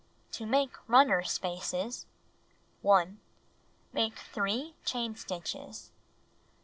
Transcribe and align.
To 0.31 0.47
Make 0.47 0.71
Runner 0.89 1.21
Spaces 1.21 2.07
1. 2.81 3.19
Make 3.93 4.17
3 4.17 4.73
chain 4.83 5.15
stitches. 5.15 5.91